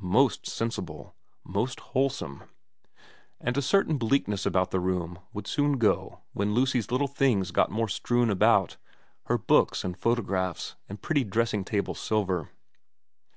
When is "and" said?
3.40-3.56, 9.82-9.98, 10.88-11.02